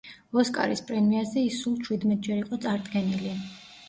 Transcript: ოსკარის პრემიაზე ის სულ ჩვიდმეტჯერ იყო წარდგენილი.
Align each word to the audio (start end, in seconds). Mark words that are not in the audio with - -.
ოსკარის 0.43 0.79
პრემიაზე 0.85 1.43
ის 1.49 1.59
სულ 1.65 1.75
ჩვიდმეტჯერ 1.87 2.39
იყო 2.39 2.59
წარდგენილი. 2.65 3.35